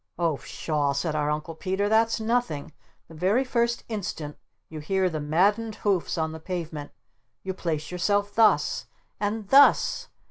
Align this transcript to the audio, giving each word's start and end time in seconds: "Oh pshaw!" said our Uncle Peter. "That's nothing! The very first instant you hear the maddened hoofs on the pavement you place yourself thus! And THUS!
"Oh 0.17 0.37
pshaw!" 0.37 0.93
said 0.93 1.13
our 1.15 1.29
Uncle 1.29 1.53
Peter. 1.53 1.87
"That's 1.87 2.19
nothing! 2.19 2.73
The 3.07 3.13
very 3.13 3.43
first 3.43 3.83
instant 3.87 4.35
you 4.67 4.79
hear 4.79 5.11
the 5.11 5.19
maddened 5.19 5.75
hoofs 5.75 6.17
on 6.17 6.31
the 6.31 6.39
pavement 6.39 6.89
you 7.43 7.53
place 7.53 7.91
yourself 7.91 8.33
thus! 8.33 8.87
And 9.19 9.49
THUS! 9.49 10.07